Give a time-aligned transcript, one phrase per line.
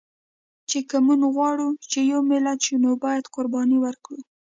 [0.69, 4.19] چې که مونږ غواړو چې یو ملت شو، نو باید قرباني ورکړو